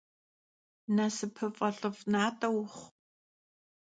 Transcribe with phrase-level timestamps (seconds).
[0.95, 2.85] Nasıpıf'e- lh'ıf' nat'e vuxhu!